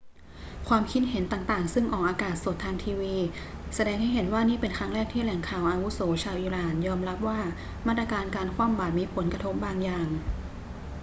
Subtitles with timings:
[0.67, 3.15] ความคิดเห็นต่าง ๆ ซึ่งออกอากาศสดทางทีวี
[3.75, 7.39] แสดงให้เห็นว่านี่เป็นครั้งแรกที่แหล่งข่าวอาวุโสชาวอิหร่านยอมรับว่า
[7.87, 8.25] มาตรการ
[8.55, 10.07] คว่ำบาตรมีผลกระทบบางอย่าง